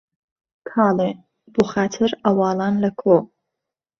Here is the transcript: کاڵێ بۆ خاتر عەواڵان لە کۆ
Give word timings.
کاڵێ 0.69 1.09
بۆ 1.53 1.63
خاتر 1.71 2.09
عەواڵان 2.25 2.75
لە 2.83 2.91
کۆ 3.01 3.17